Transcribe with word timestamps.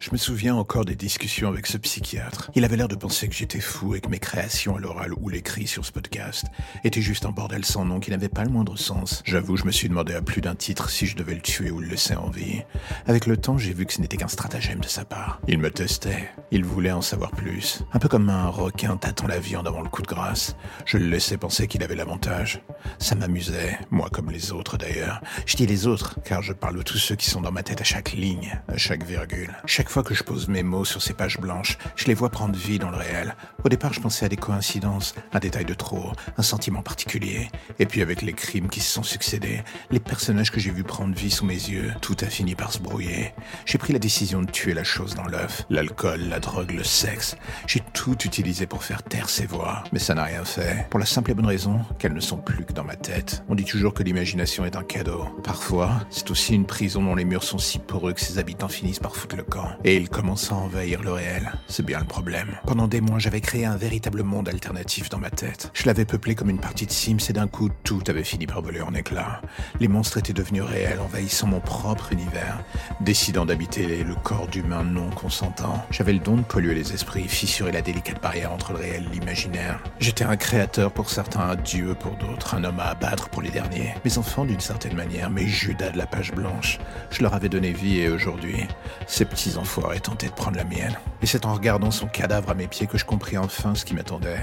Je 0.00 0.12
me 0.12 0.16
souviens 0.16 0.54
encore 0.54 0.86
des 0.86 0.96
discussions 0.96 1.48
avec 1.48 1.66
ce 1.66 1.76
psychiatre. 1.76 2.50
Il 2.54 2.64
avait 2.64 2.78
l'air 2.78 2.88
de 2.88 2.94
penser 2.94 3.28
que 3.28 3.34
j'étais 3.34 3.60
fou 3.60 3.94
et 3.94 4.00
que 4.00 4.08
mes 4.08 4.18
créations 4.18 4.76
à 4.76 4.80
l'oral 4.80 5.12
ou 5.12 5.28
l'écrit 5.28 5.66
sur 5.66 5.84
ce 5.84 5.92
podcast 5.92 6.46
étaient 6.84 7.02
juste 7.02 7.26
un 7.26 7.32
bordel 7.32 7.66
sans 7.66 7.84
nom 7.84 8.00
qui 8.00 8.10
n'avait 8.10 8.30
pas 8.30 8.44
le 8.44 8.48
moindre 8.48 8.78
sens. 8.78 9.22
J'avoue, 9.26 9.58
je 9.58 9.66
me 9.66 9.70
suis 9.70 9.90
demandé 9.90 10.14
à 10.14 10.22
plus 10.22 10.40
d'un 10.40 10.54
titre 10.54 10.88
si 10.88 11.04
je 11.04 11.16
devais 11.16 11.34
le 11.34 11.42
tuer 11.42 11.70
ou 11.70 11.80
le 11.80 11.86
laisser 11.86 12.14
en 12.14 12.30
vie. 12.30 12.62
Avec 13.06 13.26
le 13.26 13.36
temps, 13.36 13.58
j'ai 13.58 13.74
vu 13.74 13.84
que 13.84 13.92
ce 13.92 14.00
n'était 14.00 14.16
qu'un 14.16 14.28
stratagème 14.28 14.80
de 14.80 14.88
sa 14.88 15.04
part. 15.04 15.38
Il 15.48 15.58
me 15.58 15.70
testait. 15.70 16.30
Il 16.50 16.64
voulait 16.64 16.92
en 16.92 17.02
savoir 17.02 17.32
plus. 17.32 17.82
Un 17.92 17.98
peu 17.98 18.08
comme 18.08 18.30
un 18.30 18.48
requin 18.48 18.96
tâtant 18.96 19.26
la 19.26 19.38
viande 19.38 19.68
avant 19.68 19.82
le 19.82 19.90
coup 19.90 20.00
de 20.00 20.06
grâce. 20.06 20.56
Je 20.86 20.96
le 20.96 21.08
laissais 21.08 21.36
penser 21.36 21.68
qu'il 21.68 21.82
avait 21.82 21.94
l'avantage. 21.94 22.62
Ça 22.98 23.16
m'amusait, 23.16 23.78
moi 23.90 24.08
comme 24.10 24.30
les 24.30 24.50
autres 24.50 24.78
d'ailleurs. 24.78 25.20
Je 25.44 25.56
dis 25.56 25.66
les 25.66 25.86
autres, 25.86 26.18
car 26.24 26.40
je 26.40 26.54
parle 26.54 26.78
de 26.78 26.82
tous 26.82 26.96
ceux 26.96 27.16
qui 27.16 27.28
sont 27.28 27.42
dans 27.42 27.52
ma 27.52 27.62
tête 27.62 27.82
à 27.82 27.84
chaque 27.84 28.12
ligne, 28.12 28.58
à 28.66 28.78
chaque 28.78 29.04
virgule. 29.04 29.54
Chaque 29.66 29.89
fois 29.90 30.04
que 30.04 30.14
je 30.14 30.22
pose 30.22 30.46
mes 30.46 30.62
mots 30.62 30.84
sur 30.84 31.02
ces 31.02 31.14
pages 31.14 31.40
blanches, 31.40 31.76
je 31.96 32.06
les 32.06 32.14
vois 32.14 32.30
prendre 32.30 32.56
vie 32.56 32.78
dans 32.78 32.90
le 32.90 32.96
réel. 32.96 33.34
Au 33.64 33.68
départ, 33.68 33.92
je 33.92 34.00
pensais 34.00 34.24
à 34.24 34.28
des 34.28 34.36
coïncidences, 34.36 35.16
un 35.32 35.40
détail 35.40 35.64
de 35.64 35.74
trop, 35.74 36.12
un 36.38 36.42
sentiment 36.42 36.80
particulier. 36.80 37.48
Et 37.80 37.86
puis 37.86 38.00
avec 38.00 38.22
les 38.22 38.32
crimes 38.32 38.68
qui 38.68 38.78
se 38.78 38.92
sont 38.92 39.02
succédés, 39.02 39.62
les 39.90 39.98
personnages 39.98 40.52
que 40.52 40.60
j'ai 40.60 40.70
vus 40.70 40.84
prendre 40.84 41.14
vie 41.14 41.30
sous 41.30 41.44
mes 41.44 41.54
yeux, 41.54 41.92
tout 42.00 42.16
a 42.20 42.26
fini 42.26 42.54
par 42.54 42.72
se 42.72 42.78
brouiller. 42.78 43.34
J'ai 43.66 43.78
pris 43.78 43.92
la 43.92 43.98
décision 43.98 44.42
de 44.42 44.50
tuer 44.50 44.74
la 44.74 44.84
chose 44.84 45.16
dans 45.16 45.26
l'œuf. 45.26 45.64
L'alcool, 45.70 46.20
la 46.28 46.38
drogue, 46.38 46.70
le 46.70 46.84
sexe. 46.84 47.36
J'ai 47.66 47.80
tout 47.92 48.16
utilisé 48.24 48.66
pour 48.66 48.84
faire 48.84 49.02
taire 49.02 49.28
ces 49.28 49.46
voix. 49.46 49.82
Mais 49.92 49.98
ça 49.98 50.14
n'a 50.14 50.22
rien 50.22 50.44
fait. 50.44 50.86
Pour 50.88 51.00
la 51.00 51.06
simple 51.06 51.32
et 51.32 51.34
bonne 51.34 51.46
raison 51.46 51.80
qu'elles 51.98 52.14
ne 52.14 52.20
sont 52.20 52.38
plus 52.38 52.64
que 52.64 52.72
dans 52.72 52.84
ma 52.84 52.94
tête. 52.94 53.42
On 53.48 53.56
dit 53.56 53.64
toujours 53.64 53.92
que 53.92 54.04
l'imagination 54.04 54.64
est 54.64 54.76
un 54.76 54.84
cadeau. 54.84 55.24
Parfois, 55.42 55.90
c'est 56.10 56.30
aussi 56.30 56.54
une 56.54 56.66
prison 56.66 57.02
dont 57.02 57.16
les 57.16 57.24
murs 57.24 57.42
sont 57.42 57.58
si 57.58 57.80
poreux 57.80 58.12
que 58.12 58.20
ses 58.20 58.38
habitants 58.38 58.68
finissent 58.68 59.00
par 59.00 59.16
foutre 59.16 59.34
le 59.34 59.42
camp. 59.42 59.79
Et 59.84 59.96
ils 59.96 60.08
commencent 60.08 60.52
à 60.52 60.56
envahir 60.56 61.02
le 61.02 61.12
réel. 61.12 61.52
C'est 61.66 61.84
bien 61.84 62.00
le 62.00 62.04
problème. 62.04 62.48
Pendant 62.66 62.86
des 62.86 63.00
mois, 63.00 63.18
j'avais 63.18 63.40
créé 63.40 63.64
un 63.64 63.76
véritable 63.76 64.22
monde 64.22 64.48
alternatif 64.48 65.08
dans 65.08 65.18
ma 65.18 65.30
tête. 65.30 65.70
Je 65.72 65.86
l'avais 65.86 66.04
peuplé 66.04 66.34
comme 66.34 66.50
une 66.50 66.60
partie 66.60 66.86
de 66.86 66.92
Sims 66.92 67.30
et 67.30 67.32
d'un 67.32 67.48
coup, 67.48 67.70
tout 67.82 68.02
avait 68.08 68.24
fini 68.24 68.46
par 68.46 68.60
voler 68.60 68.82
en 68.82 68.94
éclats. 68.94 69.40
Les 69.80 69.88
monstres 69.88 70.18
étaient 70.18 70.34
devenus 70.34 70.62
réels, 70.62 71.00
envahissant 71.00 71.46
mon 71.46 71.60
propre 71.60 72.12
univers, 72.12 72.62
décidant 73.00 73.46
d'habiter 73.46 74.04
le 74.04 74.14
corps 74.14 74.48
d'humains 74.48 74.84
non 74.84 75.08
consentants. 75.10 75.84
J'avais 75.90 76.12
le 76.12 76.18
don 76.18 76.36
de 76.36 76.42
polluer 76.42 76.74
les 76.74 76.92
esprits, 76.92 77.26
fissurer 77.28 77.72
la 77.72 77.80
délicate 77.80 78.22
barrière 78.22 78.52
entre 78.52 78.72
le 78.72 78.80
réel 78.80 79.06
et 79.10 79.14
l'imaginaire. 79.14 79.82
J'étais 79.98 80.24
un 80.24 80.36
créateur 80.36 80.92
pour 80.92 81.08
certains, 81.08 81.40
un 81.40 81.56
dieu 81.56 81.94
pour 81.94 82.12
d'autres, 82.16 82.54
un 82.54 82.64
homme 82.64 82.80
à 82.80 82.90
abattre 82.90 83.30
pour 83.30 83.42
les 83.42 83.50
derniers. 83.50 83.94
Mes 84.04 84.18
enfants, 84.18 84.44
d'une 84.44 84.60
certaine 84.60 84.94
manière, 84.94 85.30
mes 85.30 85.46
Judas 85.46 85.90
de 85.90 85.98
la 85.98 86.06
page 86.06 86.32
blanche. 86.32 86.78
Je 87.10 87.22
leur 87.22 87.34
avais 87.34 87.48
donné 87.48 87.72
vie 87.72 88.00
et 88.00 88.08
aujourd'hui, 88.08 88.66
ces 89.06 89.24
petits 89.24 89.56
enfoirés 89.70 90.00
tentaient 90.00 90.26
de 90.26 90.32
prendre 90.32 90.56
la 90.56 90.64
mienne. 90.64 90.98
Et 91.22 91.26
c'est 91.26 91.46
en 91.46 91.54
regardant 91.54 91.92
son 91.92 92.08
cadavre 92.08 92.50
à 92.50 92.54
mes 92.54 92.66
pieds 92.66 92.88
que 92.88 92.98
je 92.98 93.04
compris 93.04 93.38
enfin 93.38 93.76
ce 93.76 93.84
qui 93.84 93.94
m'attendait. 93.94 94.40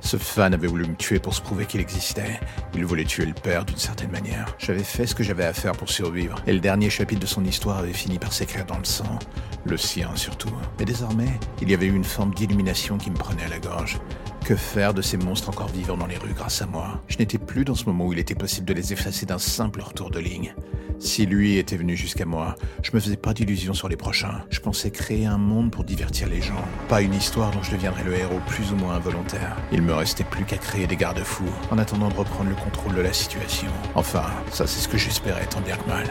Ce 0.00 0.16
fan 0.16 0.52
avait 0.52 0.66
voulu 0.66 0.84
me 0.84 0.96
tuer 0.96 1.20
pour 1.20 1.32
se 1.32 1.40
prouver 1.40 1.64
qu'il 1.64 1.80
existait. 1.80 2.40
Il 2.74 2.84
voulait 2.84 3.04
tuer 3.04 3.24
le 3.24 3.34
père 3.34 3.64
d'une 3.64 3.76
certaine 3.76 4.10
manière. 4.10 4.52
J'avais 4.58 4.82
fait 4.82 5.06
ce 5.06 5.14
que 5.14 5.22
j'avais 5.22 5.44
à 5.44 5.52
faire 5.52 5.72
pour 5.72 5.90
survivre, 5.90 6.42
et 6.48 6.52
le 6.52 6.58
dernier 6.58 6.90
chapitre 6.90 7.20
de 7.20 7.26
son 7.26 7.44
histoire 7.44 7.78
avait 7.78 7.92
fini 7.92 8.18
par 8.18 8.32
s'écrire 8.32 8.66
dans 8.66 8.76
le 8.76 8.84
sang. 8.84 9.18
Le 9.64 9.76
sien 9.76 10.10
surtout. 10.16 10.52
Mais 10.80 10.84
désormais, 10.84 11.38
il 11.62 11.70
y 11.70 11.74
avait 11.74 11.86
eu 11.86 11.94
une 11.94 12.02
forme 12.02 12.34
d'illumination 12.34 12.98
qui 12.98 13.10
me 13.10 13.16
prenait 13.16 13.44
à 13.44 13.48
la 13.48 13.60
gorge. 13.60 14.00
Que 14.44 14.56
faire 14.56 14.92
de 14.92 15.00
ces 15.00 15.16
monstres 15.16 15.48
encore 15.48 15.68
vivants 15.68 15.96
dans 15.96 16.06
les 16.06 16.18
rues 16.18 16.34
grâce 16.34 16.60
à 16.60 16.66
moi? 16.66 17.00
Je 17.08 17.16
n'étais 17.16 17.38
plus 17.38 17.64
dans 17.64 17.74
ce 17.74 17.86
moment 17.86 18.06
où 18.06 18.12
il 18.12 18.18
était 18.18 18.34
possible 18.34 18.66
de 18.66 18.74
les 18.74 18.92
effacer 18.92 19.24
d'un 19.24 19.38
simple 19.38 19.80
retour 19.80 20.10
de 20.10 20.18
ligne. 20.18 20.54
Si 20.98 21.24
lui 21.24 21.56
était 21.56 21.78
venu 21.78 21.96
jusqu'à 21.96 22.26
moi, 22.26 22.54
je 22.82 22.90
me 22.92 23.00
faisais 23.00 23.16
pas 23.16 23.32
d'illusions 23.32 23.72
sur 23.72 23.88
les 23.88 23.96
prochains. 23.96 24.42
Je 24.50 24.60
pensais 24.60 24.90
créer 24.90 25.24
un 25.24 25.38
monde 25.38 25.70
pour 25.70 25.82
divertir 25.82 26.28
les 26.28 26.42
gens, 26.42 26.62
pas 26.90 27.00
une 27.00 27.14
histoire 27.14 27.52
dont 27.52 27.62
je 27.62 27.70
deviendrais 27.70 28.04
le 28.04 28.12
héros 28.12 28.40
plus 28.46 28.70
ou 28.70 28.76
moins 28.76 28.96
involontaire. 28.96 29.56
Il 29.72 29.80
me 29.80 29.94
restait 29.94 30.24
plus 30.24 30.44
qu'à 30.44 30.58
créer 30.58 30.86
des 30.86 30.96
garde-fous 30.96 31.48
en 31.70 31.78
attendant 31.78 32.10
de 32.10 32.14
reprendre 32.14 32.50
le 32.50 32.56
contrôle 32.56 32.94
de 32.94 33.00
la 33.00 33.14
situation. 33.14 33.70
Enfin, 33.94 34.26
ça 34.50 34.66
c'est 34.66 34.80
ce 34.80 34.88
que 34.88 34.98
j'espérais 34.98 35.46
tant 35.46 35.62
bien 35.62 35.78
que 35.78 35.88
mal. 35.88 36.04